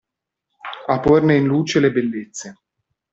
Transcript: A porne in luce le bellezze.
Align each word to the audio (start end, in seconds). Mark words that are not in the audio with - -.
A 0.87 0.97
porne 0.99 1.35
in 1.35 1.45
luce 1.47 1.79
le 1.79 1.91
bellezze. 1.91 2.59